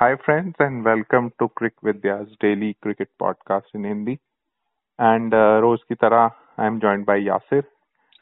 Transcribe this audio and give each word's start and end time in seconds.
Hi, 0.00 0.16
friends, 0.16 0.54
and 0.58 0.82
welcome 0.82 1.30
to 1.38 1.48
Crick 1.48 1.74
Vidya's 1.82 2.28
daily 2.40 2.74
cricket 2.80 3.10
podcast 3.20 3.66
in 3.74 3.84
Hindi. 3.84 4.18
And 4.98 5.34
uh, 5.34 5.60
रोज 5.60 5.78
की 5.88 5.94
तरह 5.94 6.30
I 6.58 6.66
am 6.66 6.80
joined 6.80 7.04
by 7.04 7.16
Yasir. 7.18 7.64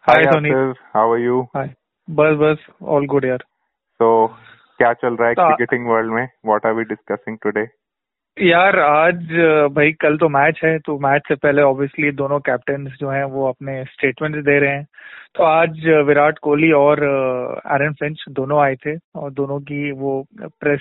Hi, 0.04 0.16
Yasir. 0.16 0.32
Tony. 0.32 0.50
How 0.92 1.04
are 1.12 1.20
you? 1.20 1.46
Hi. 1.54 1.68
बस 2.08 2.36
बस 2.36 2.66
all 2.82 3.06
good 3.06 3.24
यार 3.24 3.44
So, 4.00 4.08
क्या 4.78 4.92
चल 4.92 5.16
रहा 5.16 5.28
है 5.28 5.34
तो- 5.34 5.46
क्रिकेटिंग 5.46 5.86
वर्ल्ड 5.86 6.12
में? 6.12 6.28
What 6.46 6.66
are 6.66 6.74
we 6.80 6.84
discussing 6.84 7.38
today? 7.46 7.66
यार 8.36 8.78
आज 8.78 9.22
भाई 9.72 9.92
कल 9.92 10.16
तो 10.16 10.28
मैच 10.28 10.60
है 10.64 10.78
तो 10.78 10.98
मैच 10.98 11.22
से 11.28 11.34
पहले 11.34 11.62
ऑब्वियसली 11.62 12.10
दोनों 12.10 12.38
कैप्टन 12.40 12.84
जो 13.00 13.10
हैं 13.10 13.24
वो 13.24 13.48
अपने 13.48 13.84
स्टेटमेंट्स 13.84 14.44
दे 14.44 14.58
रहे 14.58 14.70
हैं 14.70 14.84
तो 15.34 15.44
आज 15.44 15.86
विराट 16.06 16.38
कोहली 16.38 16.70
और 16.72 17.02
एरन 17.74 17.92
फिंच 17.92 18.24
दोनों 18.30 18.60
आए 18.62 18.74
थे 18.86 18.96
और 19.16 19.32
दोनों 19.32 19.60
की 19.60 19.92
वो 19.92 20.12
press 20.60 20.80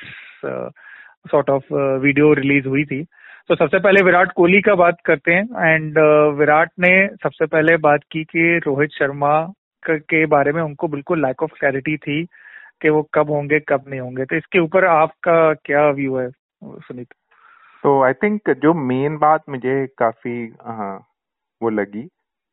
sort 1.26 1.50
of 1.50 1.74
video 2.04 2.34
release 2.34 2.68
हुई 2.68 2.84
थी। 2.86 3.04
तो 3.50 3.56
सबसे 3.56 3.80
पहले 3.80 4.02
विराट 4.04 4.32
कोहली 4.36 4.62
का 4.62 4.76
बात 4.76 4.98
करते 5.06 5.34
हैं 5.34 5.74
एंड 5.74 5.98
विराट 6.38 6.70
ने 6.80 6.92
सबसे 7.24 7.46
पहले 7.46 7.78
बात 7.86 8.02
की 8.12 8.24
कि 8.24 8.58
रोहित 8.66 8.90
शर्मा 8.94 9.40
के 9.84 10.26
बारे 10.26 10.52
में 10.52 10.62
उनको 10.62 10.88
बिल्कुल 10.88 11.26
लैक 11.26 11.44
ऑफ़ 11.44 11.52
क्लैरिटी 11.60 11.96
थी 11.98 12.24
कि 12.82 12.90
वो 12.90 13.02
कब 13.14 13.30
होंगे 13.32 13.60
कब 13.70 13.84
नहीं 13.88 14.00
होंगे। 14.00 14.26
तो 14.26 14.36
इसके 14.36 14.60
ऊपर 14.60 14.86
आपका 14.86 15.54
क्या 15.66 15.90
व्यू 15.90 16.18
है 16.18 16.30
सुनीत? 16.64 17.08
तो 17.84 18.02
आई 18.04 18.14
थिंक 18.14 18.50
जो 18.64 18.74
मेन 18.74 19.18
बात 19.18 19.44
मुझे 19.50 19.86
काफ़ी 19.98 20.38
अ, 20.62 21.00
वो 21.62 21.70
लगी 21.70 22.02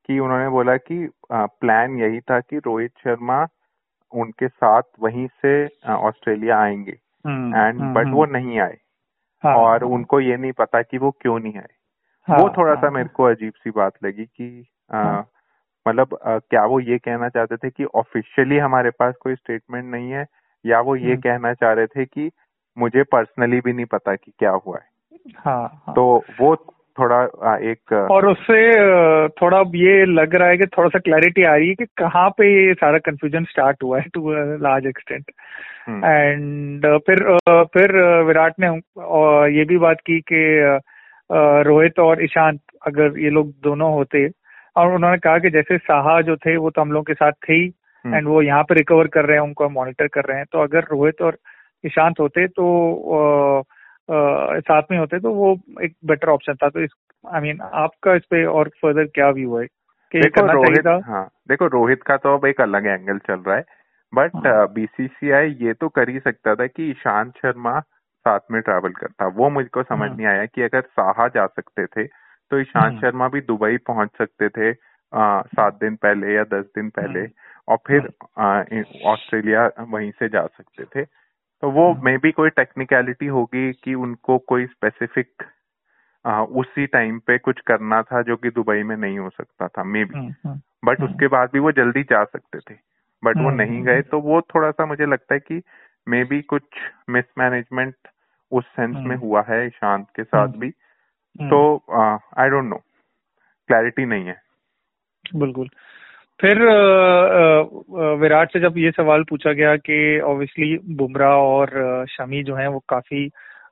कि 0.09 0.19
उन्होंने 0.19 0.49
बोला 0.49 0.77
कि 0.77 1.09
प्लान 1.33 1.99
यही 1.99 2.21
था 2.21 2.41
कि 2.41 2.59
रोहित 2.59 2.91
शर्मा 3.05 3.47
उनके 4.13 4.49
साथ 4.49 4.83
वहीं 5.01 5.27
से 5.45 5.65
ऑस्ट्रेलिया 5.93 6.59
आएँगे। 6.59 6.97
एंड 7.27 7.95
बट 7.95 8.07
वो 8.07 8.27
नहीं 8.27 8.59
आए। 8.61 8.77
हाँ, 9.45 9.55
और 9.57 9.85
उनको 9.85 10.21
ये 10.21 10.37
नहीं 10.37 10.53
पता 10.53 10.83
कि 10.83 10.99
वो 10.99 11.11
क्यों 11.11 11.39
नहीं 11.39 11.57
आए। 11.57 11.75
हाँ, 12.29 12.39
वो 12.39 12.49
थोड़ा 12.49 12.73
हाँ, 12.73 12.81
सा 12.81 12.87
हाँ, 12.87 12.95
मेरे 12.95 13.09
को 13.09 13.25
अजीब 13.25 13.53
सी 13.53 13.71
बात 13.71 13.93
लगी 14.05 14.25
कि 14.25 14.67
हाँ। 14.93 15.29
मतलब 15.89 16.19
क्या 16.25 16.65
वो 16.65 16.81
ये 16.81 16.99
कहना 16.99 17.29
चाहते 17.29 17.57
थे 17.57 17.71
कि 17.71 17.85
ऑफिशियली 17.85 18.59
हमारे 18.59 18.91
पास 18.91 19.15
कोई 19.21 19.35
स्टेटमेंट 19.35 19.85
नहीं 19.85 20.11
है? 20.11 20.27
या 20.67 20.81
वो 20.81 20.97
ये 20.97 21.11
हम्म। 21.11 21.21
कहना 21.21 21.55
चाह 21.55 21.73
रहे 21.73 21.87
थे 21.87 22.05
कि 22.05 22.31
मुझे 22.79 23.03
पर्सनली 23.03 23.61
भी 23.61 23.73
नहीं 23.73 23.87
पता 23.87 24.15
कि 24.17 24.33
क्या 24.39 24.51
हुआ 24.51 24.79
है। 24.79 24.89
हाँ, 25.37 25.83
हाँ। 25.87 25.95
तो 25.95 26.25
वो 26.41 26.74
थोड़ा 26.99 27.23
एक 27.71 27.93
और 27.93 28.27
उससे 28.29 28.61
थोड़ा 29.29 29.59
ये 29.75 30.05
लग 30.05 30.35
रहा 30.35 30.49
है 30.49 30.57
कि 30.57 30.67
थोड़ा 30.67 30.89
सा 30.89 30.99
क्लैरिटी 30.99 31.43
आ 31.43 31.55
रही 31.57 31.69
है 31.69 31.75
कि 31.75 31.85
कहाँ 31.85 32.29
पे 32.31 32.67
ये 32.67 32.75
सारा 32.75 32.99
कंफ्यूजन 32.99 33.45
स्टार्ट 33.45 33.83
हुआ 33.83 33.99
है 33.99 34.05
to 34.15 34.33
large 34.63 34.87
extent 34.87 35.31
hmm, 35.87 36.05
and 36.05 36.87
फिर 36.99 37.39
फिर 37.65 37.97
विराट 38.25 38.55
ने 38.61 38.67
ये 39.59 39.65
भी 39.65 39.79
बात 39.79 40.01
की 40.01 40.21
कि 40.33 40.43
रोहित 41.69 41.99
और 41.99 42.25
ईशांत 42.25 42.61
अगर 42.87 43.19
ये 43.19 43.31
लोग 43.31 43.53
दोनों 43.63 43.93
होते 43.93 44.29
और 44.77 44.95
उन्होंने 44.95 45.19
कहा 45.19 45.39
कि 45.39 45.51
जैसे 45.51 45.79
साहा 45.79 46.21
जो 46.21 46.37
थे 46.37 46.57
वो 46.57 46.71
तो 46.71 46.81
हम 46.81 46.93
लोग 46.93 47.07
के 47.07 47.15
साथ 47.15 47.33
थे 47.33 47.53
ही 47.53 47.73
हम्म, 48.05 48.15
एंड 48.15 48.29
वो 48.29 48.43
यहाँ 48.43 48.63
पे 48.63 48.75
रिकवर 48.75 49.07
कर 49.07 49.25
रहे 49.25 49.37
हैं 49.37 49.45
उनको 49.45 49.69
मॉनिटर 49.69 50.07
कर 50.07 50.25
रहे 50.25 50.37
हैं। 50.37 50.47
तो 50.53 50.63
अगर 50.63 50.85
रोहित 50.91 51.23
और 51.23 51.39
ईशांत 51.87 52.21
होते 52.21 52.47
तो 52.47 53.65
साथ 54.11 54.83
में 54.91 54.99
होते 54.99 55.19
तो 55.19 55.33
वो 55.35 55.53
एक 55.83 55.97
बेटर 56.05 56.29
ऑप्शन 56.29 56.55
था 56.55 56.69
तो 56.69 56.81
इस 56.81 56.91
आई 57.25 57.41
I 57.41 57.43
मीन 57.43 57.57
mean, 57.57 57.71
आपका 57.75 58.15
इस 58.15 58.23
पे 58.25 58.45
और 58.45 58.69
फर्दर 58.83 59.05
क्या 59.05 59.29
व्यू 59.31 59.57
है 59.57 59.67
कि 60.15 60.21
देखो 60.21 60.47
रोहित 60.47 60.87
हाँ 61.07 61.29
देखो 61.49 61.67
रोहित 61.67 62.03
का 62.03 62.17
तो 62.17 62.35
अब 62.35 62.47
एक 62.47 62.61
अलग 62.61 62.87
एंगल 62.87 63.19
चल 63.19 63.41
रहा 63.41 63.57
है 63.57 63.65
बट 64.13 64.47
बीसीसीआई 64.73 65.49
हाँ। 65.49 65.67
ये 65.67 65.73
तो 65.73 65.89
कर 65.89 66.09
ही 66.09 66.19
सकता 66.19 66.55
था 66.55 66.67
कि 66.67 66.91
ईशांत 66.91 67.33
शर्मा 67.43 67.81
साथ 68.27 68.41
में 68.51 68.61
ट्रैवल 68.63 68.93
करता 68.93 69.27
वो 69.27 69.49
मुझको 69.51 69.83
समझ 69.83 70.09
हम्म। 70.09 70.17
नहीं 70.17 70.27
आया 70.27 70.45
कि 70.47 70.63
अगर 70.63 70.81
साहा 70.81 71.29
जा 71.29 71.47
सकते 71.47 71.87
थे 71.87 72.05
तो 72.51 72.61
ईशांत 72.61 72.87
हम्म। 72.87 73.01
शर्मा 73.01 73.29
भी 73.29 73.41
दुबई 73.41 73.77
पहुँच 73.77 74.11
सकते 74.19 74.49
थे 74.49 74.73
सात 75.57 75.75
दिन 75.75 75.97
पहले 75.97 76.35
या 76.35 76.43
दस 76.45 76.65
दिन 76.77 76.89
पहले 76.91 77.21
हम्म। 77.21 77.31
और 77.69 77.77
फिर 77.87 78.09
इन- 78.73 79.07
ऑस्ट्रेलिया 79.07 79.71
वहीं 79.81 80.11
से 80.11 80.29
जा 80.29 80.47
सकते 80.47 80.85
थे 80.85 81.07
तो 81.65 81.71
वो 81.71 81.93
हम्म। 81.93 82.05
मे 82.05 82.17
बी 82.19 82.31
कोई 82.33 82.51
टेक्निकलिटी 82.51 83.27
होगी 83.27 83.73
कि 83.73 83.95
उनको 83.97 84.37
कोई 84.39 84.67
स्पेसिफिक 84.67 85.45
उसी 86.57 86.87
टाइम 86.87 87.19
पे 87.19 87.37
कुछ 87.39 87.61
करना 87.61 88.01
था 88.03 88.21
जो 88.23 88.37
कि 88.37 88.51
दुबई 88.51 88.83
में 88.83 88.97
नहीं 88.97 89.19
हो 89.19 89.31
सकता 89.31 89.69
था 89.69 89.85
may 89.85 90.05
be 90.05 90.19
hmm, 90.19 90.35
hmm, 90.45 90.61
but 90.85 91.01
हम्म। 91.01 91.11
उसके 91.11 91.27
बाद 91.27 91.51
भी 91.53 91.59
वो 91.59 91.73
जल्दी 91.73 92.03
जा 92.03 92.23
सकते 92.25 92.59
थे 92.59 92.75
बट 93.23 93.37
वो 93.37 93.49
हम्म, 93.49 93.57
नहीं 93.57 93.77
हम्म, 93.77 93.85
गए 93.85 94.03
तो 94.03 94.21
वो 94.21 94.41
थोड़ा 94.41 94.71
सा 94.71 94.87
मुझे 94.87 95.07
लगता 95.07 95.35
है 95.35 95.41
कि 95.41 95.63
मे 96.09 96.23
बी 96.25 96.43
कुछ 96.43 96.63
मिसमैनेजमेंट 97.11 97.95
उस 98.53 98.65
सेंस 98.67 98.95
में 98.95 99.03
हम्म। 99.03 99.19
हुआ 99.19 99.43
है 99.49 99.67
ईशांत 99.67 100.07
के 100.17 100.25
साथ 100.25 100.49
हम्म। 100.49 100.61
भी 100.61 100.67
हम्म, 100.67 101.51
तो 101.51 101.85
आई 102.39 102.49
डोंट 102.49 102.65
नो 102.65 102.83
क्लैरिटी 103.71 104.05
नहीं 104.05 104.27
है 104.27 104.41
बिल्कुल 105.37 105.69
फिर 106.41 106.59
विराट 108.19 108.53
से 108.53 108.61
जब 108.61 108.79
ये 108.79 108.91
सवाल 108.91 109.23
पूछा 109.25 109.53
गया 109.53 109.77
कि 109.79 109.99
ऑब्वियसली 110.23 110.77
बुमराह 110.97 111.35
और 111.35 112.07
शमी 112.11 112.43
जो 112.43 112.55
हैं 112.55 112.67
वो 112.69 112.79
काफ़ी 112.89 113.29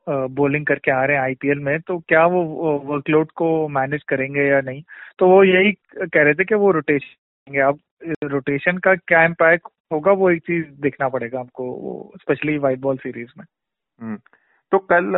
बॉलिंग 0.08 0.66
करके 0.66 0.90
आ 0.90 1.04
रहे 1.04 1.16
हैं 1.16 1.22
आईपीएल 1.22 1.58
में 1.60 1.78
तो 1.80 1.98
क्या 2.08 2.24
वो 2.26 2.42
वर्कलोड 2.84 3.30
को 3.32 3.50
मैनेज 3.70 4.02
करेंगे 4.08 4.48
या 4.48 4.60
नहीं 4.60 4.82
तो 5.18 5.28
वो 5.28 5.42
यही 5.44 5.72
कह 5.96 6.22
रहे 6.22 6.34
थे 6.34 6.44
कि 6.44 6.54
वो 6.56 6.70
रोटेशन 6.70 7.60
अब 7.62 7.78
रोटेशन 8.24 8.78
का 8.78 8.94
क्या 8.96 9.24
इम्पैक्ट 9.24 9.68
होगा 9.92 10.12
वो 10.14 10.30
एक 10.30 10.42
चीज़ 10.42 10.64
देखना 10.82 11.08
पड़ेगा 11.08 11.40
हमको 11.40 12.12
स्पेशली 12.20 12.56
वाइट 12.58 12.78
बॉल 12.80 12.96
सीरीज़ 12.98 13.30
में 13.38 13.44
हम्म। 14.00 14.16
तो 14.72 14.78
कल 14.86 15.16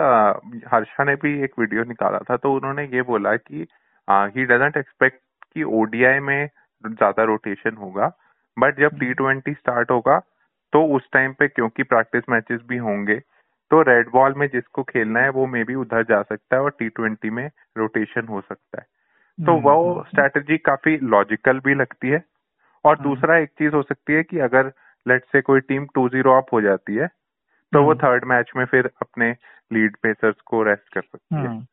हर्षा 0.68 1.04
ने 1.04 1.14
भी 1.16 1.38
एक 1.44 1.58
वीडियो 1.58 1.84
निकाला 1.84 2.18
था 2.30 2.36
तो 2.36 2.52
उन्होंने 2.54 2.84
ये 2.86 3.02
बोला 3.04 3.36
कि 3.38 3.66
ही 4.08 4.44
डजेंट 4.46 4.76
एक्सपेक्ट 4.76 5.18
कि 5.54 5.62
ओडीआई 5.74 6.18
में 6.20 6.48
ज़्यादा 6.88 7.24
रोटेशन 7.24 7.76
होगा। 7.76 8.12
बट 8.56 8.78
जब 8.78 8.98
टी 8.98 9.12
ट्वेंटी 9.14 9.52
स्टार्ट 9.52 9.90
होगा 9.90 10.18
तो 10.72 10.84
उस 10.96 11.08
टाइम 11.12 11.32
पे 11.32 11.48
क्योंकि 11.48 11.82
प्रैक्टिस 11.82 12.24
मैचेस 12.28 12.60
भी 12.68 12.76
होंगे 12.76 13.18
तो 13.70 13.80
रेड 13.82 14.08
बॉल 14.08 14.34
में 14.34 14.46
जिसको 14.48 14.82
खेलना 14.82 15.20
है 15.20 15.28
वो 15.28 15.46
मे 15.46 15.64
भी 15.64 15.74
उधर 15.74 16.02
जा 16.02 16.22
सकता 16.22 16.56
है 16.56 16.62
और 16.62 16.70
टी 16.70 16.88
ट्वेंटी 16.88 17.30
में 17.30 17.50
रोटेशन 17.78 18.26
हो 18.26 18.40
सकता 18.40 18.80
है। 18.80 18.86
तो 19.38 19.52
हम्म, 19.52 19.62
वो 19.62 19.92
हम्म, 19.92 20.02
स्ट्रेटजी 20.02 20.58
काफ़ी 20.58 20.96
लॉजिकल 20.98 21.60
भी 21.60 21.74
लगती 21.74 22.08
है। 22.08 22.22
और 22.84 22.98
हम्म। 22.98 23.08
दूसरा 23.08 23.36
एक 23.38 23.48
चीज़ 23.48 23.74
हो 23.74 23.82
सकती 23.82 24.12
है 24.12 24.22
कि 24.22 24.38
अगर 24.38 24.72
लेट 25.06 25.24
से 25.24 25.40
कोई 25.40 25.60
टीम 25.60 25.86
टू 25.94 26.08
ज़ीरो 26.08 26.32
अप 26.32 26.46
हो 26.52 26.60
जाती 26.60 26.94
है 26.94 27.06
तो 27.72 27.82
वो 27.82 27.90
हम्म। 27.90 27.98
थर्ड 27.98 28.24
मैच 28.24 28.50
में 28.56 28.64
फिर 28.64 28.90
अपने 29.02 29.30
लीड 29.72 29.96
पेसर्स 29.96 30.40
को 30.40 30.62
रेस्ट 30.62 30.94
कर 30.94 31.02
सकती 31.02 31.34
है। 31.34 31.46
हम्म, 31.46 31.66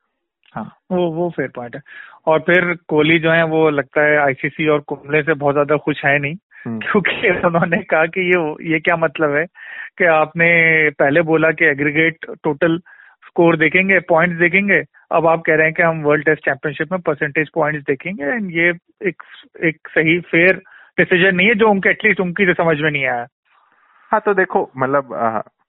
हाँ। 0.54 0.64
वो 0.92 1.10
वो 1.12 1.30
फेयर 1.30 1.50
पॉइंट 1.56 1.76
है। 1.76 1.82
और 2.28 2.40
फिर 2.40 2.74
कोहली 2.88 3.20
जो 3.20 3.32
है 3.32 3.44
वो 3.48 3.70
लगता 3.70 4.02
है 4.02 4.18
आईसीसी 4.18 4.68
और 4.68 4.80
कुंबले 4.88 5.22
से 5.24 5.34
बहुत 5.34 5.54
ज़्यादा 5.56 5.78
खुश 5.86 6.04
है 6.06 6.18
नहीं 6.20 6.36
हम्म, 6.66 6.80
क्योंकि 6.80 7.30
उन्होंने 7.48 7.78
कहा 7.84 8.06
कि 8.06 8.22
ये 8.22 8.72
ये 8.72 8.80
क्या 8.80 8.96
मतलब 8.98 9.36
है 9.36 9.46
कि 9.98 10.06
आपने 10.06 10.50
पहले 11.00 11.22
बोला 11.30 11.52
कि 11.52 11.66
एग्रीगेट 11.66 12.26
टोटल 12.44 12.78
स्कोर 13.28 13.58
देखेंगे 13.58 14.00
पॉइंट्स 14.10 14.38
देखेंगे 14.40 14.82
अब 15.12 15.28
आप 15.28 15.42
कह 15.46 15.56
रहे 15.56 15.66
हैं 15.66 15.74
कि 15.74 15.84
हम 15.84 16.02
वर्ल्ड 16.04 16.26
टेस्ट 16.26 16.46
चैंपियनशिप 16.46 16.92
में 16.92 17.02
परसेंटेज 17.02 17.50
पॉइंट्स 17.56 17.84
देखेंगे 17.88 18.24
एंड 18.24 18.52
ये 18.52 18.70
एक 19.08 19.24
एक 19.66 19.88
सही 19.88 20.20
फेयर 20.32 20.62
डिसीज़न 20.98 21.36
नहीं 21.36 21.48
है 21.48 21.56
जो 21.56 21.70
उनके 21.70 21.90
एटलीस्ट 21.90 22.20
उनकी 22.20 22.46
तो 22.46 22.54
समझ 22.54 22.78
में 22.80 22.90
नहीं 22.92 23.06
आया। 23.06 23.26
हाँ 24.12 24.20
तो 24.26 24.34
देखो 24.34 24.70
मतलब 24.78 25.10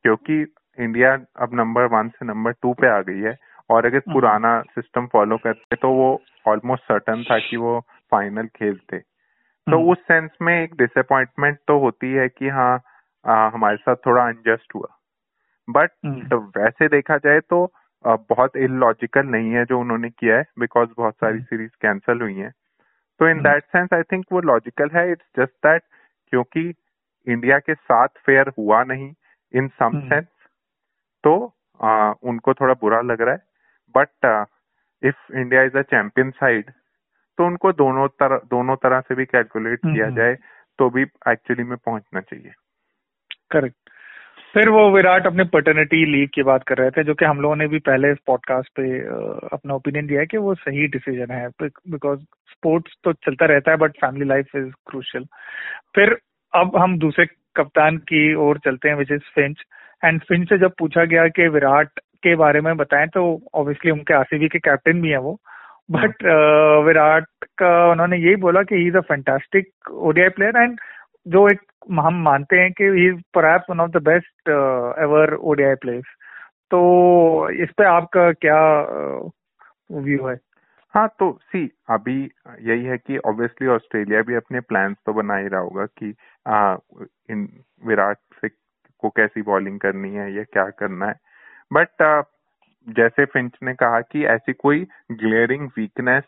क्योंकि 0.03 0.41
इंडिया 0.78 1.12
अब 1.41 1.54
नंबर 1.54 1.87
वन 1.87 2.09
से 2.09 2.26
नंबर 2.26 2.53
टू 2.53 2.72
पे 2.72 2.88
आ 2.88 3.00
गई 3.00 3.21
है 3.21 3.34
और 3.71 3.87
अगर 3.87 3.99
हम्म। 3.99 4.12
पुराना 4.12 4.61
सिस्टम 4.71 5.06
फॉलो 5.12 5.37
करते 5.37 5.77
तो 5.77 5.91
वो 5.93 6.09
ऑलमोस्ट 6.49 6.84
सर्टन 6.84 7.23
था 7.23 7.39
कि 7.39 7.56
वो 7.56 7.78
फाइनल 8.12 8.47
खेलते 8.56 8.99
तो 8.99 9.77
हम्म। 9.77 9.91
उस 9.93 9.99
सेंस 10.09 10.31
में 10.43 10.55
एक 10.62 10.75
डिसअपॉइंटमेंट 10.77 11.59
तो 11.69 11.78
होती 11.78 12.12
है 12.12 12.28
कि 12.28 12.49
हाँ 12.51 12.77
अ, 13.25 13.31
हमारे 13.55 13.77
साथ 13.77 13.97
थोड़ा 14.06 14.22
अनजस्ट 14.27 14.75
हुआ 14.75 14.89
बट 15.69 15.91
हम्म। 16.05 16.28
तो 16.28 16.39
वैसे 16.59 16.89
देखा 16.89 17.16
जाए 17.19 17.41
तो 17.41 17.65
अ, 18.04 18.15
बहुत 18.31 18.57
इलॉजिकल 18.59 19.27
नहीं 19.27 19.51
है 19.51 19.65
जो 19.65 19.78
उन्होंने 19.81 20.09
किया 20.10 20.36
है 20.36 20.45
बिकॉज़ 20.59 20.89
बहुत 20.97 21.15
सारी 21.15 21.34
हम्म। 21.34 21.45
सीरीज़ 21.45 21.71
कैंसिल 21.83 22.21
हुई 22.22 22.34
हैं 22.34 22.51
तो 23.21 23.28
in 23.28 23.33
hmm. 23.33 23.42
That 23.42 23.65
sense 23.66 23.92
I 23.95 24.03
think 24.13 24.25
वो 24.33 24.41
लॉजिकल 24.42 24.91
है 24.95 25.10
इट्स 25.13 25.25
जस्ट 25.39 25.53
दैट 25.66 25.83
क्योंकि 26.33 26.72
इंडिया 27.27 27.59
के 27.59 27.75
साथ 27.75 28.09
फेयर 28.27 28.48
हुआ 28.59 28.83
नहीं 28.84 29.13
इन 29.54 29.69
सम 29.71 29.84
हम्म। 29.86 30.09
सेंस 30.09 30.27
तो 31.25 31.34
अ, 31.81 32.13
उनको 32.22 32.54
थोड़ा 32.54 32.75
बुरा 32.81 33.01
लग 33.03 33.21
रहा 33.22 33.34
है 33.34 33.51
but 33.97 34.47
if 35.03 35.33
India 35.34 35.62
is 35.62 35.78
a 35.78 35.83
champion 35.83 36.30
side 36.30 36.71
तो 37.39 37.47
उनको 37.47 37.72
दोनों 37.72 38.09
तरह 38.21 38.41
दोनों 38.50 38.77
तरह 38.77 39.00
से 39.00 39.15
भी 39.15 39.24
कैलकुलेट 39.24 39.78
किया। 39.86 40.09
जाए 40.10 40.34
तो 40.78 40.91
भी 40.91 41.03
एक्चुअली 41.03 41.65
में 41.65 41.77
पहुँचना 41.77 42.21
चाहिए। 42.21 42.53
करेक्ट 43.50 43.77
फिर 44.54 44.68
वो 44.68 44.91
विराट 44.91 45.27
अपने 45.27 45.44
पटर्निटी 45.44 46.04
लीव 46.06 46.28
की 46.34 46.42
बात 46.42 46.62
कर 46.68 46.78
रहे 46.78 46.91
थे 46.91 47.04
जो 47.04 47.15
कि 47.15 47.24
हम 47.24 47.41
लोगों 47.41 47.56
ने 47.56 47.66
भी 47.68 47.78
पहले 47.78 48.10
इस 48.12 48.18
पॉडकास्ट 48.27 48.68
पे 48.77 48.98
अपना 49.48 49.74
ओपिनियन 49.74 50.06
दिया 50.06 50.21
है 50.21 50.27
कि 50.27 50.36
वो 50.36 50.54
सही 50.54 50.86
डिसीज़न 50.86 51.30
है 51.30 51.48
बिकॉज़ 51.62 52.21
स्पोर्ट्स 52.50 52.97
तो 53.04 53.12
चलता 53.12 53.47
रहता 53.47 53.71
है 53.71 53.77
but 53.77 53.91
family 53.91 54.27
life 54.27 54.56
is 54.56 54.71
crucial 54.91 55.24
फिर 55.95 56.16
अब 56.53 56.77
हम 56.77 56.98
दूसरे 56.98 57.27
कप्तान 57.56 57.97
की 57.97 58.34
ओर 58.34 58.59
चलते 58.59 58.88
हैं 58.88 58.97
which 58.97 59.12
is 59.12 59.33
Finch 59.34 59.65
and 60.04 60.21
Finch 60.22 60.48
से 60.48 60.59
जब 60.59 60.72
पूछा 60.78 61.04
गया 61.04 61.28
कि 61.28 61.48
विराट 61.48 62.00
के 62.22 62.34
बारे 62.34 62.60
में 62.60 62.77
बताएँ 62.77 63.07
तो 63.07 63.22
ऑब्वियसली 63.54 63.91
उनके 63.91 64.15
आरसीबी 64.15 64.48
के 64.48 64.59
कैप्टन 64.59 65.01
भी 65.03 65.10
है 65.10 65.19
वो। 65.19 65.39
बट 65.91 66.13
uh, 66.22 66.86
विराट 66.86 67.24
का 67.59 67.91
उन्होंने 67.91 68.16
यही 68.16 68.36
बोला 68.36 68.63
कि 68.63 68.74
he 68.74 68.86
is 68.89 68.97
a 68.97 69.01
fantastic 69.01 69.91
ODI 69.91 70.28
player 70.28 70.57
and 70.57 70.78
जो 71.28 71.48
एक 71.48 71.60
हम 72.01 72.22
मानते 72.22 72.57
हैं 72.57 72.72
कि 72.72 72.84
he 72.84 73.07
is 73.07 73.21
perhaps 73.34 73.71
one 73.71 73.80
of 73.80 73.91
the 73.91 74.03
best 74.03 74.48
ever 75.03 75.34
ODI 75.34 75.74
players 75.74 76.07
तो 76.71 76.80
इस 77.63 77.69
पे 77.78 77.84
आपका 77.84 78.33
क्या 78.45 78.60
व्यू 79.92 80.19
uh, 80.19 80.30
है? 80.30 80.36
हाँ 80.95 81.09
तो 81.19 81.39
सी 81.42 81.71
अभी 81.91 82.16
यही 82.60 82.84
है 82.84 82.97
कि 82.97 83.19
ऑब्वियसली 83.19 83.69
ऑस्ट्रेलिया 83.69 84.22
भी 84.22 84.34
अपने 84.34 84.60
प्लान्स 84.60 84.97
तो 85.07 85.13
बना 85.13 85.36
ही 85.36 85.48
रहा 85.48 85.60
होगा 85.60 85.86
कि 85.98 86.15
आ, 86.47 86.77
इन 87.30 87.48
विराट 87.86 88.16
से 88.41 88.48
को 88.98 89.09
कैसी 89.09 89.42
बॉलिंग 89.42 89.80
करनी 89.80 90.15
है 90.15 90.33
या 90.34 90.42
क्या 90.42 90.65
करना 90.80 91.07
है। 91.07 91.15
बट 91.72 92.24
जैसे 92.86 93.24
फिंच 93.24 93.53
ने 93.63 93.74
कहा 93.74 94.01
कि 94.03 94.24
ऐसी 94.27 94.53
कोई 94.53 94.86
ग्लेयरिंग 95.13 95.69
वीकनेस 95.78 96.24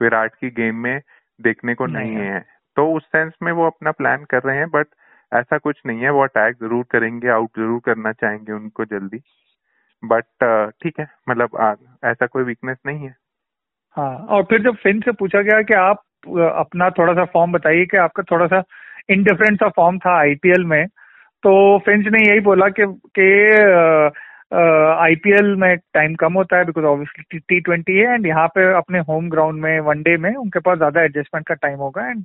विराट 0.00 0.34
की 0.34 0.50
गेम 0.50 0.76
में 0.76 1.00
देखने 1.40 1.74
को 1.74 1.86
नहीं, 1.86 2.10
नहीं 2.10 2.26
है। 2.26 2.40
तो 2.76 2.92
उस 2.92 3.06
सेंस 3.06 3.32
में 3.42 3.52
वो 3.52 3.66
अपना 3.66 3.90
प्लान 3.90 4.24
कर 4.24 4.42
रहे 4.42 4.56
हैं 4.56 4.68
बट 4.70 4.86
ऐसा 5.32 5.58
कुछ 5.58 5.80
नहीं 5.86 6.00
है। 6.00 6.10
वो 6.10 6.22
अटैक 6.22 6.56
ज़रूर 6.56 6.84
करेंगे 6.90 7.28
आउट 7.28 7.50
ज़रूर 7.58 7.80
करना 7.84 8.12
चाहेंगे 8.12 8.52
उनको 8.52 8.84
जल्दी। 8.84 9.20
बट 10.02 10.24
ठीक 10.82 11.00
है 11.00 11.06
मतलब 11.28 11.78
ऐसा 12.04 12.26
कोई 12.26 12.42
वीकनेस 12.42 12.78
नहीं 12.86 13.06
है। 13.06 13.14
हाँ 13.96 14.14
और 14.16 14.42
फिर 14.42 14.62
जब 14.62 14.76
फिन 14.76 15.00
से 15.00 15.12
पूछा 15.12 15.40
गया 15.42 15.62
कि 15.62 15.74
आप 15.74 16.02
अपना 16.56 16.90
थोड़ा 16.90 17.12
सा 17.14 17.24
फॉर्म 17.24 17.52
बताइए 17.52 17.84
कि 17.86 17.96
आपका 17.96 18.22
थोड़ा 18.22 18.46
सा 18.46 18.62
इनडिफरेंट 19.10 19.58
सा 19.60 19.68
फॉर्म 19.68 19.98
था 19.98 20.18
आईपीएल 20.18 20.64
में 20.64 20.86
तो 21.42 21.78
फिंच 21.78 22.06
ने 22.06 22.28
यही 22.28 22.40
बोला 22.40 22.68
कि 22.68 22.86
कि 23.18 23.28
आईपीएल 24.52 25.54
में 25.56 25.76
टाइम 25.94 26.14
कम 26.14 26.32
होता 26.34 26.56
है 26.58 26.64
बिकॉज़ 26.64 26.84
ऑब्वियसली 26.86 27.38
टी 27.38 27.60
ट्वेंटी 27.60 27.96
है 27.98 28.14
एंड 28.14 28.26
यहाँ 28.26 28.46
पे 28.54 28.72
अपने 28.76 28.98
होम 29.08 29.28
ग्राउंड 29.30 29.60
में 29.62 29.78
वनडे 29.80 30.16
में 30.16 30.34
उनके 30.34 30.60
पास 30.60 30.78
ज़्यादा 30.78 31.02
एडजस्टमेंट 31.02 31.46
का 31.48 31.54
टाइम 31.54 31.78
होगा 31.78 32.06
एंड 32.08 32.24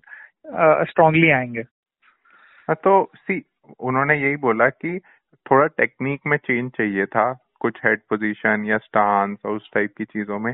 स्ट्रांगली 0.89 1.29
आएँगे। 1.31 1.62
हाँ, 1.62 2.75
तो 2.75 3.12
सी 3.18 3.44
उन्होंने 3.79 4.15
यही 4.15 4.35
बोला 4.38 4.68
कि 4.69 5.00
थोड़ा 5.45 5.68
टेक्निक 5.77 6.21
में 6.27 6.38
चेंज 6.38 6.71
चाहिए 6.77 7.06
था 7.06 7.31
कुछ 7.62 7.79
हेड 7.85 8.00
पोजीशन 8.09 8.65
या 8.68 8.77
स्टांस 8.77 9.38
और 9.45 9.56
उस 9.56 9.69
टाइप 9.73 9.94
की 9.97 10.06
चीज़ों 10.06 10.39
में 10.39 10.53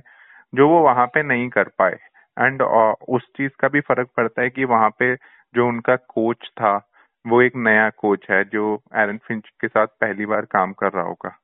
जो 0.54 0.68
वो 0.70 0.80
वहाँ 0.84 1.06
पे 1.08 1.24
नहीं 1.24 1.50
कर 1.50 1.70
पाए। 1.80 1.98
एंड 2.38 2.62
उस 2.62 3.28
चीज़ 3.38 3.52
का 3.60 3.68
भी 3.68 3.80
फ़र्क 3.82 4.10
पड़ता 4.18 4.42
है 4.42 4.50
कि 4.50 4.66
वहाँ 4.66 4.90
पे 5.00 5.14
जो 5.56 5.68
उनका 5.68 5.96
कोच 5.96 6.50
था 6.58 6.76
वो 7.26 7.42
एक 7.42 7.56
नया 7.58 7.90
कोच 7.98 8.26
है 8.30 8.44
जो 8.46 8.82
एरन 8.98 9.18
फिंच 9.28 9.50
के 9.62 9.68
साथ 9.68 9.88
पहली 10.02 10.26
बार 10.26 10.46
काम 10.52 10.74
कर 10.74 10.92
रहा 10.92 11.04
होगा। 11.06 11.38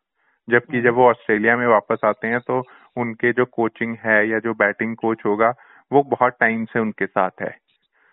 जबकि 0.49 0.81
जब 0.81 0.93
वो 0.93 1.09
ऑस्ट्रेलिया 1.09 1.57
में 1.57 1.67
वापस 1.67 1.97
आते 2.05 2.27
हैं 2.27 2.39
तो 2.39 2.63
उनके 2.97 3.31
जो 3.33 3.45
कोचिंग 3.45 3.97
है 4.05 4.29
या 4.29 4.39
जो 4.39 4.53
बैटिंग 4.53 4.95
कोच 4.95 5.21
होगा 5.25 5.53
वो 5.91 6.03
बहुत 6.03 6.37
टाइम 6.39 6.65
से 6.65 6.79
उनके 6.79 7.05
साथ 7.05 7.31
है। 7.41 7.49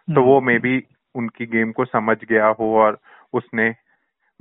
तो 0.09 0.23
वो 0.23 0.41
मे 0.41 0.59
बी 0.59 0.83
उनकी 1.15 1.47
गेम 1.47 1.73
को 1.73 1.85
समझ 1.85 2.17
गया 2.25 2.47
हो 2.47 2.79
और 2.79 2.99
उसने 3.33 3.75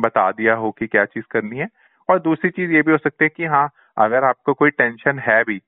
बता 0.01 0.31
दिया 0.31 0.56
हो 0.56 0.71
कि 0.71 0.88
क्या 0.88 1.06
चीज़ 1.06 1.25
करनी 1.31 1.57
है। 1.57 1.68
और 2.09 2.19
दूसरी 2.19 2.50
चीज़ 2.50 2.71
ये 2.71 2.81
भी 2.81 2.92
हो 2.92 2.97
सकती 2.97 3.25
है 3.25 3.30
कि 3.30 3.45
हाँ 3.45 3.69
अगर 3.97 4.24
आपको 4.24 4.53
कोई 4.53 4.69
टेंशन 4.69 5.19
है 5.19 5.44
भी 5.44 5.62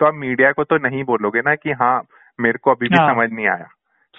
तो 0.00 0.06
आप 0.06 0.14
मीडिया 0.14 0.52
को 0.52 0.64
तो 0.64 0.76
नहीं 0.78 1.04
बोलोगे 1.04 1.40
ना 1.40 1.54
कि 1.54 1.70
हाँ 1.70 2.02
मेरे 2.40 2.58
को 2.58 2.70
अभी 2.70 2.88
भी 2.88 2.96
हाँ, 2.96 3.14
समझ 3.14 3.30
नहीं 3.30 3.46
आया। 3.46 3.68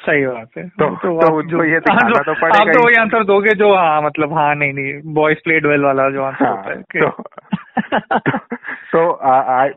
सही 0.05 0.25
बात 0.25 0.57
है। 0.57 0.67
तो, 0.69 0.89
तो, 0.95 1.21
तो 1.21 1.37
उनको 1.37 1.63
ये 1.63 1.79
दिखाना 1.79 2.15
हाँ, 2.15 2.23
तो 2.23 2.33
पड़ेगा 2.33 2.59
आप 2.59 2.67
तो 2.67 2.85
वही 2.85 2.95
आंसर 2.95 3.23
दोगे 3.23 3.53
जो 3.53 3.73
हाँ 3.75 4.01
मतलब 4.01 4.33
हाँ 4.33 4.55
नहीं 4.55 4.73
नहीं 4.73 5.13
बॉयज़ 5.13 5.39
प्लेड 5.43 5.65
वेल 5.65 5.81
वाला 5.81 6.09
जो 6.09 6.23
आंसर 6.23 6.45
हाँ, 6.45 6.55
होता 6.55 6.69
है 6.69 6.81
तो 6.81 7.09
तो 8.93 9.19
I 9.51 9.69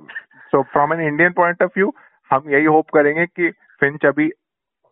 saw 0.53 0.63
from 0.63 0.93
an 0.93 1.01
Indian 1.01 1.33
point 1.33 1.63
of 1.63 1.71
view 1.77 1.93
हम 2.31 2.43
यही 2.47 2.65
होप 2.65 2.91
करेंगे 2.91 3.27
कि 3.27 3.51
फिंच 3.81 4.07
अभी 4.07 4.31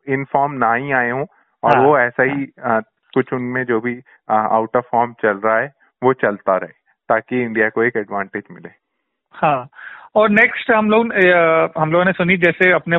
इन 0.09 0.25
फॉर्म 0.25 0.53
ना 0.53 0.75
ही 0.75 0.93
आए 0.93 1.11
हों 1.11 1.25
और 1.63 1.77
हाँ, 1.77 1.87
वो 1.87 1.99
ऐसा 1.99 2.23
ही 2.23 2.53
आ, 2.65 2.81
कुछ 3.15 3.33
उनमें 3.33 3.65
जो 3.65 3.81
भी 3.81 4.01
आउट 4.31 4.77
ऑफ़ 4.77 4.85
फॉर्म 4.93 5.13
चल 5.13 5.41
रहा 5.45 5.59
है 5.59 5.73
वो 6.03 6.13
चलता 6.13 6.57
रहे 6.57 6.81
ताकि 7.09 7.43
इंडिया 7.43 7.69
को 7.69 7.83
एक 7.83 7.97
एडवांटेज 7.97 8.43
मिले। 8.53 8.82
हाँ। 9.35 9.69
और 10.15 10.31
नेक्स्ट 10.31 10.71
हम 10.71 10.91
लोग 10.91 11.13
हम 11.79 11.93
लोगों 11.93 12.05
ने 12.05 12.13
सुनी 12.13 12.37
जैसे 12.37 12.71
अपने 12.73 12.99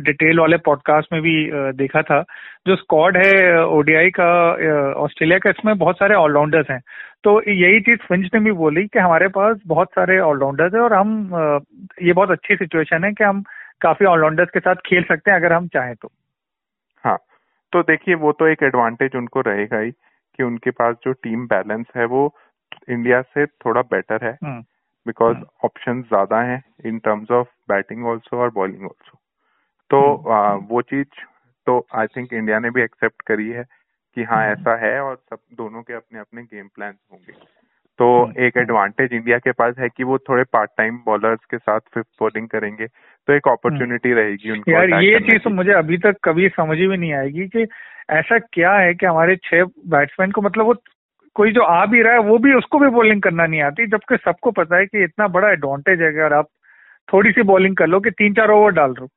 डिटेल 0.00 0.38
वाले 0.40 0.56
पॉडकास्ट 0.56 1.12
में 1.12 1.22
भी 1.22 1.50
देखा 1.52 2.02
था। 2.02 2.22
जो 2.66 2.76
स्क्वाड 2.76 3.16
है 3.16 3.64
ओडीआई 3.66 4.10
का 4.10 4.28
ऑस्ट्रेलिया 4.94 5.38
का 5.38 5.50
इसमें 5.50 5.78
बहुत 5.78 5.96
सारे 5.96 6.14
ऑलराउंडर्स 6.14 6.70
हैं। 6.70 6.80
तो 7.24 7.42
यही 7.50 7.80
चीज़ 7.80 7.98
फिंच 7.98 8.30
ने 8.34 8.40
भी 8.40 8.52
बोली 8.52 8.86
कि 8.86 8.98
हमारे 8.98 9.28
पास 9.28 9.58
बहुत 9.66 9.88
सारे 9.88 10.18
ऑलराउंडर्स 10.18 10.74
है 10.74 10.80
और 10.80 10.92
हम 10.92 11.30
ये 12.02 12.12
बहुत 12.12 12.30
अच्छी 12.30 12.56
सिचुएशन 12.56 13.04
है 13.04 13.12
कि 13.12 13.24
हम 13.24 13.42
काफ़ी 13.80 14.06
ऑलराउंडर्स 14.06 14.50
के 14.50 14.60
साथ 14.60 14.74
खेल 14.74 15.02
सकते 15.02 15.30
हैं 15.30 15.38
अगर 15.38 15.52
हम 15.52 15.68
चाहें 15.68 15.94
तो। 15.94 16.12
हाँ। 17.04 17.18
तो 17.72 17.82
देखिए 17.82 18.14
वो 18.14 18.32
तो 18.32 18.46
एक 18.46 18.62
एडवांटेज 18.62 19.10
उनको 19.16 19.40
रहेगा 19.40 19.78
ही 19.78 19.90
कि 20.36 20.42
उनके 20.42 20.70
पास 20.70 20.96
जो 21.04 21.12
टीम 21.12 21.46
बैलेंस 21.46 21.86
है 21.96 22.04
वो 22.04 22.34
इंडिया 22.90 23.22
से 23.22 23.46
थोड़ा 23.46 23.80
बेटर 23.80 24.24
है। 24.26 24.38
हम्म। 24.44 24.62
Because 25.06 25.36
option. 25.64 26.02
ज़्यादा 26.02 26.40
हैं 26.42 26.62
in 26.86 26.98
terms 26.98 27.30
of 27.30 27.46
batting 27.68 28.06
also 28.06 28.36
और 28.36 28.50
बॉलिंग 28.50 28.82
ऑल्सो 28.82 29.18
तो 29.90 30.16
hmm. 30.16 30.32
आ, 30.32 30.52
वो 30.52 30.82
चीज़ 30.82 31.24
तो 31.66 31.86
आई 31.94 32.06
थिंक 32.06 32.32
इंडिया 32.32 32.58
ने 32.58 32.70
भी 32.70 32.82
एक्सेप्ट 32.82 33.22
करी 33.22 33.48
है 33.48 33.64
कि 34.16 34.22
हाँ 34.22 34.42
hmm. 34.42 34.60
ऐसा 34.60 34.76
है 34.86 35.00
और 35.00 35.16
सब 35.16 35.38
दोनों 35.52 35.82
के 35.82 35.94
अपने 35.94 36.18
अपने 36.18 36.42
गेम 36.42 36.68
प्लान 36.74 36.94
होंगे 37.12 37.32
तो 37.98 38.32
एक 38.38 38.56
एडवांटेज 38.56 39.12
इंडिया 39.12 39.38
के 39.38 39.52
पास 39.52 39.74
है 39.78 39.88
कि 39.88 40.04
वो 40.04 40.18
थोड़े 40.18 40.44
पार्ट 40.44 40.70
टाइम 40.76 40.98
बॉलर्स 41.06 41.44
के 41.50 41.58
साथ 41.58 41.80
फिफ्थ 41.94 42.08
बॉलिंग 42.20 42.48
करेंगे 42.48 42.86
तो 42.86 43.32
एक 43.32 43.48
अपॉर्चुनिटी 43.48 44.12
रहेगी 44.12 44.50
उनको 44.50 44.70
यार 44.70 45.02
ये 45.02 45.20
चीज़ 45.20 45.42
तो 45.42 45.50
मुझे 45.50 45.72
अभी 45.72 45.98
तक 45.98 46.16
कभी 46.24 46.48
समझ 46.48 46.78
ही 46.78 46.86
नहीं 46.86 47.12
आएगी 47.12 47.48
कि 47.48 47.66
ऐसा 48.10 48.38
क्या 48.38 48.72
है 48.72 48.94
कि 48.94 49.06
हमारे 49.06 49.36
छह 49.36 49.64
बैट्समैन 49.88 50.30
को 50.30 50.42
मतलब 50.42 50.64
वो 50.64 50.74
कोई 51.36 51.52
जो 51.52 51.62
आ 51.62 51.84
भी 51.86 52.02
रहा 52.02 52.12
है 52.12 52.18
वो 52.22 52.38
भी 52.38 52.52
उसको 52.54 52.78
भी 52.78 52.88
बॉलिंग 52.90 53.22
करना 53.22 53.46
नहीं 53.46 53.60
आती 53.62 53.86
जबकि 53.86 54.16
सबको 54.16 54.50
पता 54.50 54.76
है 54.76 54.86
कि 54.86 55.02
इतना 55.04 55.26
बड़ा 55.28 55.50
एडवांटेज 55.50 56.02
है 56.02 56.08
अगर 56.08 56.32
आप 56.32 56.48
थोड़ी 57.08 57.32
सी 57.32 57.42
बॉलिंग 57.46 57.76
कर 57.76 57.86
लो 57.86 58.00
कि 58.00 58.10
तीन 58.12 58.34
चार 58.34 58.50
ओवर 58.50 58.72
डाल 58.72 58.92
दो 58.92 59.08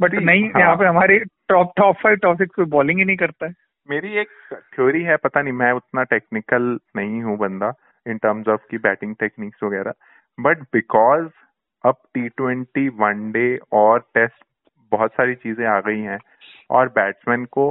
बट 0.00 0.14
नहीं 0.14 0.42
हाँ। 0.44 0.60
यहाँ 0.60 0.76
पे 0.76 0.86
हमारी 0.86 1.18
top 1.48 1.72
top 1.76 1.96
five 2.02 2.16
top 2.16 2.36
six 2.36 2.54
कोई 2.54 2.64
बॉलिंग 2.70 2.98
ही 2.98 3.04
नहीं 3.04 3.16
करता 3.16 3.46
है 3.46 3.54
मेरी 3.88 4.12
एक 4.18 4.28
थ्योरी 4.74 5.02
है 5.02 5.16
पता 5.16 5.42
नहीं 5.42 5.52
मैं 5.54 5.72
उतना 5.72 6.02
टेक्निकल 6.06 6.78
नहीं 6.96 7.22
हूँ 7.22 7.36
बंदा 7.38 7.72
इन 8.06 8.18
टर्म्स 8.18 8.48
ऑफ़ 8.48 8.66
की 8.70 8.78
बैटिंग 8.80 9.14
टेक्निक्स 9.16 9.62
वगैरह 9.62 9.94
बट 10.38 10.62
बिकॉज़ 10.72 11.28
अब 11.84 11.96
टी 12.14 12.28
ट्वेंटी 12.34 12.88
वनडे 12.98 13.48
और 13.74 14.00
टेस्ट 14.14 14.44
बहुत 14.92 15.12
सारी 15.12 15.34
चीज़ें 15.36 15.66
आ 15.66 15.78
गई 15.80 16.00
हैं 16.00 16.18
और 16.70 16.88
बैट्समैन 16.90 17.44
को 17.50 17.66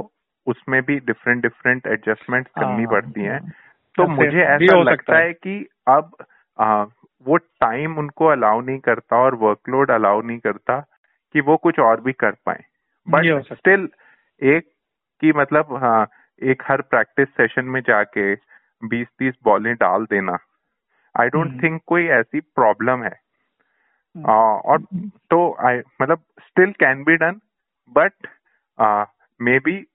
उसमें 0.46 0.80
भी 0.82 0.98
डिफरेंट 1.02 1.42
डिफरेंट 1.42 1.86
एडजस्टमेंट 1.86 2.48
करनी 2.48 2.84
हाँ, 2.84 2.92
पड़ती 2.92 3.20
हैं 3.22 3.38
हाँ। 3.40 3.52
तो 3.96 4.06
मुझे 4.06 4.42
ऐसा 4.42 4.82
लगता 4.82 5.16
है। 5.18 5.32
कि 5.32 5.66
अब 5.88 6.16
आ, 6.60 6.82
वो 7.26 7.36
टाइम 7.36 7.98
उनको 7.98 8.26
अलाउ 8.26 8.60
नहीं 8.60 8.78
करता 8.78 9.16
और 9.16 9.34
वर्कलोड 9.34 9.90
अलाउ 9.90 10.22
नहीं 10.22 10.38
करता 10.38 10.80
कि 11.32 11.40
वो 11.40 11.56
कुछ 11.56 11.78
और 11.78 12.00
भी 12.00 12.12
कर 12.12 12.30
पाए। 12.30 12.64
बट 13.08 13.54
स्टिल 13.54 13.88
एक 14.42 14.68
की 15.20 15.32
मतलब 15.32 15.76
हाँ 15.76 16.08
एक 16.42 16.62
हर 16.66 16.80
प्रैक्टिस 16.80 17.28
सेशन 17.28 17.64
में 17.64 17.80
जाके 17.80 18.34
बीस 18.84 19.06
तीस 19.18 19.34
बॉलें 19.44 19.74
डाल 19.74 20.04
देना। 20.04 20.38
आई 21.20 21.28
डोंट 21.28 21.62
थिंक 21.62 21.82
कोई 21.86 22.06
ऐसी 22.06 22.40
प्रॉब्लम 22.40 23.02
है। 23.02 23.14
हम्म। 24.16 24.26
और 24.26 24.82
तो 25.30 25.56
आई 25.60 25.80
मतलब 26.02 26.18
still 26.40 26.72
can 26.72 27.04
be 27.04 27.16
done 27.16 27.40
but 27.90 28.26
may 29.40 29.58
be 29.58 29.86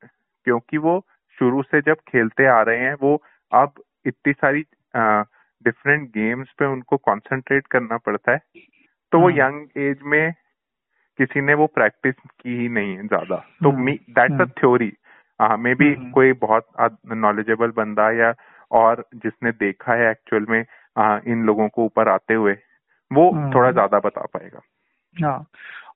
क्योंकि 0.45 0.77
वो 0.77 1.05
शुरू 1.39 1.63
से 1.63 1.81
जब 1.81 1.93
खेलते 1.93 2.45
आ 2.45 2.61
रहे 2.61 2.79
हैं 2.79 2.95
वो 3.01 3.23
अब 3.53 3.71
इतनी 4.05 4.33
सारी 4.33 4.63
डिफरेंट 5.65 6.07
गेम्स 6.09 6.51
पे 6.59 6.65
उनको 6.65 6.97
कंसंट्रेट 6.99 7.67
करना 7.67 7.97
पड़ता 7.97 8.31
है 8.31 8.39
तो 9.11 9.19
वो 9.19 9.29
यंग 9.29 9.59
हाँ। 9.77 9.83
एज 9.83 9.99
में 10.05 10.31
किसी 11.19 11.41
ने 11.41 11.53
वो 11.53 11.67
प्रैक्टिस 11.67 12.15
की 12.15 12.55
ही 12.57 12.67
नहीं 12.69 12.95
है 12.97 13.07
ज़्यादा। 13.07 13.35
तो 13.63 13.71
that's 14.11 14.41
a 14.41 14.45
theory 14.59 14.91
may 15.59 15.73
be 15.75 15.93
कोई 16.11 16.33
बहुत 16.41 16.67
नॉलेजेबल 17.17 17.71
बंदा 17.77 18.09
या 18.11 18.33
और 18.71 19.03
जिसने 19.15 19.51
देखा 19.51 19.93
है 19.93 20.09
एक्चुअल 20.11 20.45
में 20.49 20.63
आ, 20.95 21.19
इन 21.27 21.43
लोगों 21.45 21.67
को 21.69 21.85
ऊपर 21.85 22.09
आते 22.09 22.33
हुए 22.33 22.53
वो 23.11 23.29
हाँ। 23.31 23.51
थोड़ा 23.55 23.71
ज़्यादा 23.71 23.99
बता 23.99 24.25
पाएगा। 24.25 24.61
हाँ। 25.17 25.45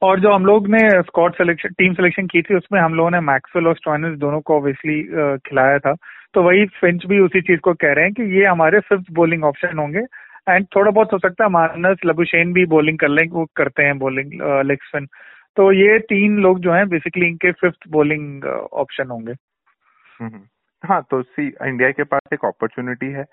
और 0.01 0.19
जो 0.19 0.33
हम 0.33 0.45
लोग 0.45 0.67
ने 0.67 0.79
स्कॉट 1.01 1.35
सिलेक्शन 1.35 1.69
टीम 1.69 1.93
सिलेक्शन 1.93 2.27
की 2.27 2.41
थी 2.41 2.55
उसमें 2.55 2.79
हम 2.81 2.93
लोगों 2.93 3.11
ने 3.11 3.19
मैक्सवेल 3.19 3.67
और 3.67 3.75
स्टॉइनस 3.75 4.17
दोनों 4.17 4.41
को 4.41 4.57
ऑब्वियसली 4.57 5.01
खिलाया 5.49 5.79
था। 5.79 5.95
तो 6.35 6.43
वही 6.43 6.65
फिंच 6.65 7.05
भी 7.05 7.19
उसी 7.19 7.41
चीज़ 7.41 7.59
को 7.59 7.73
कह 7.73 7.93
रहे 7.93 8.05
हैं 8.05 8.13
कि 8.13 8.23
ये 8.39 8.45
हमारे 8.45 8.79
फिफ्थ 8.79 9.11
बॉलिंग 9.11 9.43
ऑप्शन 9.43 9.77
होंगे 9.77 10.01
एंड 10.49 10.65
थोड़ा 10.75 10.91
बहुत 10.91 11.13
हो 11.13 11.17
सकता 11.17 11.43
है 11.43 11.49
मानस 11.49 11.97
लबुशेन 12.05 12.53
भी 12.53 12.65
बॉलिंग 12.65 12.99
कर 12.99 13.07
लें 13.07 13.27
वो 13.29 13.45
करते 13.55 13.83
हैं 13.83 13.97
बॉलिंग 13.99 14.33
लेग 14.65 14.77
स्पिन 14.83 15.05
तो 15.57 15.71
ये 15.71 15.99
तीन 15.99 16.37
लोग 16.37 16.59
जो 16.59 16.73
हैं 16.73 16.87
बेसिकली 16.89 17.27
इनके 17.27 17.51
फिफ्थ 17.51 17.87
बॉलिंग 17.89 18.45
ऑप्शन 18.83 19.07
होंगे। 19.07 19.33
हाँ 20.83 21.01
तो 21.11 21.21
सी 21.21 21.47
इंडिया 21.47 21.91
के 21.91 22.03
पास 22.03 22.33
एक 22.33 22.45
अपॉर्चुनिटी 22.45 23.11
है 23.11 23.23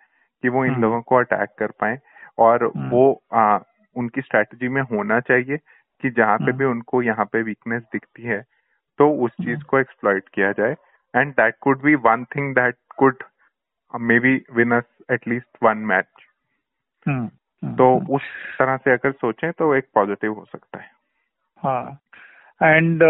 कि 0.42 0.48
वो 0.48 0.64
इन 0.64 0.70
हम्म। 0.70 0.82
लोगों 0.82 1.00
को 1.02 1.16
अटैक 1.16 1.48
कर 1.58 1.70
पाए 1.80 1.98
और 2.38 2.64
हम्म। 2.64 2.88
वो 2.88 3.22
आ, 3.32 3.58
उनकी 3.96 4.20
स्ट्रेटजी 4.20 4.68
में 4.68 4.82
होना 4.82 5.20
चाहिए 5.20 5.56
कि 6.02 6.10
जहाँ 6.10 6.38
पे 6.38 6.44
हम्म। 6.44 6.56
भी 6.56 6.64
उनको 6.64 7.02
यहाँ 7.02 7.24
पे 7.24 7.42
वीकनेस 7.42 7.82
दिखती 7.82 8.22
है 8.22 8.40
तो 8.98 9.10
उस 9.24 9.30
चीज़। 9.30 9.62
को 9.62 9.78
एक्सप्लॉइट 9.78 10.28
किया 10.34 10.52
जाए 10.52 10.76
and 11.14 11.32
that 11.32 11.54
could 11.60 11.82
be 11.82 11.94
one 11.94 12.24
thing 12.36 12.54
that 12.54 12.74
could 12.98 13.22
may 13.94 14.18
be 14.20 14.34
win 14.52 14.72
us 14.72 14.84
at least 15.10 15.48
one 15.62 15.78
match 15.86 16.06
hmm, 17.06 17.24
hmm, 17.24 17.74
तो 17.76 17.94
हम्म। 17.98 18.14
उस 18.14 18.22
तरह 18.58 18.76
से 18.76 18.92
अगर 18.92 19.12
सोचें 19.12 19.50
तो 19.52 19.74
एक 19.74 19.84
पॉजिटिव 19.94 20.32
हो 20.32 20.44
सकता 20.44 20.80
है। 20.80 20.90
हाँ। 21.62 21.98
एंड 22.60 23.00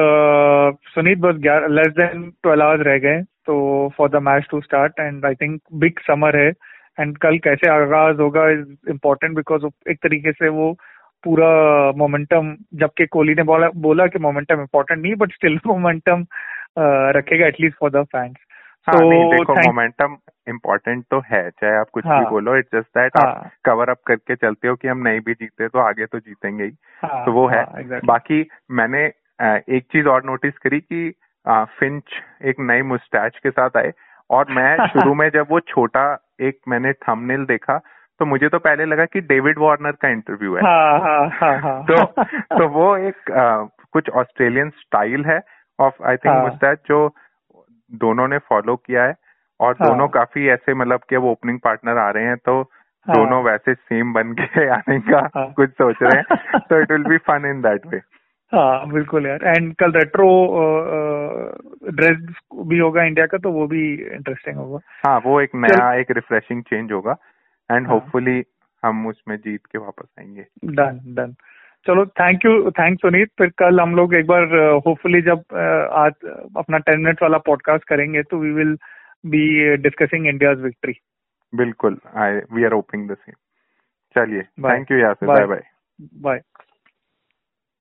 सुनीत 0.89 1.19
बस 1.19 1.37
ग्यारह 1.37 1.67
लेस 1.67 1.93
देन 1.93 2.31
ट्वेल्व 2.43 2.63
आवर्स 2.63 2.87
रह 2.87 2.99
गए 2.99 3.23
तो 3.47 3.55
for 3.97 4.09
the 4.09 4.23
match 4.23 4.47
to 4.51 4.61
start 4.61 5.01
and 5.01 5.27
I 5.27 5.35
think 5.35 5.61
big 5.75 5.99
summer 6.01 6.37
है 6.37 6.49
एंड 6.99 7.17
कल 7.19 7.39
कैसे 7.39 7.71
आगाज़ 7.71 8.21
होगा 8.21 8.49
इज़ 8.51 8.91
इम्पोर्टेंट 8.91 9.37
बिकॉज़ 9.37 9.67
एक 9.91 9.99
तरीके 10.03 10.33
से 10.33 10.49
वो 10.49 10.73
पूरा 11.25 11.49
मोमेंटम 11.97 12.55
जबकि 12.75 13.07
कोहली 13.07 13.35
ने 13.35 13.43
बोला 13.43 13.69
बोला 13.83 14.07
कि 14.07 14.19
मोमेंटम 14.19 14.61
इम्पोर्टेंट 14.61 15.03
नहीं 15.03 15.15
बट 15.15 15.33
स्टिल 15.33 15.59
मोमेंटम 15.67 16.25
रखेगा 17.17 17.47
at least 17.47 17.77
for 17.79 17.91
the 17.91 18.05
fans 18.13 18.37
हाँ 18.87 19.01
नहीं 19.01 19.25
देखो 19.31 19.55
तो 19.55 19.61
मोमेंटम 19.67 20.17
इम्पोर्टेंट 20.49 21.05
तो 21.11 21.21
है 21.27 21.51
चाहे 21.51 21.77
आप 21.77 21.87
कुछ 21.93 22.07
हाँ, 22.07 22.19
भी 22.19 22.23
हाँ। 22.25 22.31
बोलो 22.33 22.57
इट्स 22.57 22.71
जस्ट 22.75 22.89
दैट 22.99 23.17
आप 23.17 23.27
हाँ 23.27 23.51
कवर 23.65 23.91
अप 23.91 23.99
करके 24.07 24.37
चलते 24.37 24.69
हो 24.69 24.75
कि 24.77 24.89
हम 24.89 24.99
नहीं 24.99 25.21
भी 25.21 25.35
जीते 25.35 25.69
तो 25.69 25.79
आगे 25.79 26.07
तो 26.07 26.19
जीतेंगे 26.19 26.65
ही 26.65 26.73
हाँ 27.03 27.25
तो 27.25 27.33
वो 27.33 27.47
है 27.49 27.59
हाँ, 27.59 27.73
exactly. 27.75 28.05
बाकी 28.05 28.47
मैंने 28.71 29.05
एक 29.77 29.87
चीज़ 29.93 30.07
और 30.07 30.25
नोटिस 30.25 30.59
करी 30.59 30.81
कि 30.81 31.13
फिंच 31.47 32.03
एक 32.45 32.61
नई 32.61 32.83
मुस्टैच 32.83 33.39
के 33.43 33.51
साथ 33.51 33.77
आए 33.77 33.93
और 34.31 34.51
मैं 34.51 34.87
शुरू 34.93 35.15
में 35.15 35.29
जब 35.31 35.47
वो 35.51 35.61
छोटा 35.61 36.05
एक 36.41 36.59
मैंने 36.69 36.93
थंबनेल 36.93 37.45
देखा 37.45 37.79
तो 38.21 38.25
मुझे 38.25 38.49
तो 38.49 38.59
पहले 38.59 38.85
लगा 38.85 39.05
कि 39.05 39.21
डेविड 39.21 39.59
वार्नर 39.59 39.93
का 39.93 40.09
इंटरव्यू 40.09 40.55
है 40.57 40.63
हाँ 40.63 40.99
हाँ 41.01 41.29
हाँ 41.41 41.59
हाँ 41.61 41.83
तो 41.85 42.05
तो 42.59 42.69
वो 42.69 42.97
एक 42.97 43.31
अ, 43.31 43.69
कुछ 43.93 44.11
ऑस्ट्रेलियन 44.11 44.71
स्टाइल 44.71 45.25
है 45.25 45.41
ऑफ़ 45.79 46.03
आई 46.03 46.17
थिंक 46.17 46.35
हाँ। 46.35 46.43
मुस्टैच 46.43 46.79
जो 46.89 47.09
दोनों 47.95 48.29
ने 48.29 48.39
फॉलो 48.39 48.77
किया 48.77 49.05
है 49.05 49.15
और 49.61 49.77
हाँ। 49.81 49.89
दोनों 49.89 50.09
काफ़ी 50.09 50.49
ऐसे 50.49 50.75
मतलब 50.75 51.01
कि 51.11 51.17
अब 51.17 51.25
ओपनिंग 51.25 51.59
पार्टनर 51.61 51.99
आ 51.99 52.11
रहे 52.11 52.25
हैं 52.25 52.37
तो 52.37 52.61
हाँ। 53.07 53.17
दोनों 53.17 53.43
वैसे 53.45 53.75
सेम 53.75 54.13
बन 54.13 54.33
के 54.33 54.69
आने 54.75 54.99
का 55.01 55.31
हाँ। 55.37 55.53
कुछ 55.53 55.71
सोच 55.71 55.97
रहे 56.03 56.19
हैं 56.19 56.61
तो 56.61 56.81
it 56.81 56.93
will 56.93 57.05
be 57.05 57.17
fun 57.19 57.47
in 57.47 57.61
that 57.63 57.87
way 57.87 58.01
हाँ 58.53 58.89
बिल्कुल 58.89 59.27
यार 59.27 59.45
एंड 59.47 59.75
कल 59.75 59.93
रेट्रो 59.93 60.29
ड्रेस 61.91 62.17
भी 62.67 62.79
होगा 62.79 63.03
इंडिया 63.03 63.27
का 63.27 63.39
तो 63.39 63.53
वो 63.53 63.67
भी 63.67 63.83
इंटरेस्टिंग 63.95 64.57
होगा 64.57 64.79
हाँ 65.07 65.19
वो 65.25 65.41
एक 65.41 65.55
नया 65.55 65.93
एक 65.95 66.11
रिफ्रेशिंग 66.11 66.63
चेंज 66.63 66.93
होगा 66.93 67.17
एंड 67.71 67.87
हाँ। 67.87 67.95
होपफुली 67.95 68.43
हम 68.83 69.07
उसमें 69.07 69.37
जीत 69.37 69.67
के 69.67 69.79
वापस 69.79 70.07
आएँगे 70.19 70.47
डन 70.65 71.01
डन 71.15 71.35
चलो 71.87 72.05
थैंक 72.19 72.45
यू 72.45 72.71
थैंक 72.71 72.99
सुनीत 73.01 73.29
फिर 73.39 73.49
कल 73.59 73.81
हम 73.81 73.95
लोग 73.97 74.15
एक 74.15 74.27
बार 74.27 74.45
होपफुली 74.87 75.21
जब 75.23 75.39
uh, 75.39 75.87
आज 76.01 76.13
अपना 76.57 76.79
टेन 76.79 77.01
मिनट 77.01 77.23
वाला 77.23 77.39
पॉडकास्ट 77.47 77.85
करेंगे 77.85 78.23
तो 78.23 78.39
we 78.39 78.51
will 78.53 78.77
be 79.27 79.77
discussing 79.79 80.27
India 80.27 80.51
victory 80.61 80.93
बिल्कुल 81.53 81.99
I 82.17 82.39
we 82.53 82.65
are 82.65 82.75
opening 82.75 83.09
the 83.11 83.17
same 83.17 83.35
चलिए 84.17 84.43
थैंक 84.69 84.91
यू 84.91 84.99
यार 84.99 85.17
बाय 85.25 85.47
बाय 85.47 85.63
बाय 86.23 86.41